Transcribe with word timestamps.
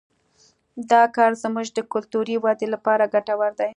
دا 0.91 1.03
کار 1.15 1.31
زموږ 1.43 1.67
د 1.73 1.79
کلتوري 1.93 2.35
ودې 2.43 2.67
لپاره 2.73 3.11
ګټور 3.13 3.51
دی 3.59 3.69